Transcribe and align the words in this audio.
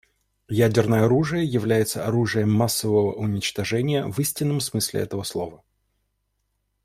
Ядерное 0.49 1.03
оружие 1.05 1.45
является 1.45 2.07
оружием 2.07 2.51
массового 2.51 3.13
уничтожения 3.13 4.07
в 4.07 4.17
истинном 4.17 4.59
смысле 4.59 5.01
этого 5.01 5.21
слова. 5.21 5.63